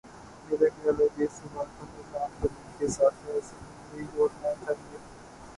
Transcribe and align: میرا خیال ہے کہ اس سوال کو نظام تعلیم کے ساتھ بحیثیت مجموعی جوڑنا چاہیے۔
میرا 0.47 0.67
خیال 0.75 1.01
ہے 1.01 1.07
کہ 1.15 1.23
اس 1.23 1.31
سوال 1.33 1.65
کو 1.79 1.85
نظام 1.91 2.29
تعلیم 2.39 2.71
کے 2.77 2.87
ساتھ 2.87 3.15
بحیثیت 3.25 3.61
مجموعی 3.61 4.05
جوڑنا 4.15 4.53
چاہیے۔ 4.65 4.97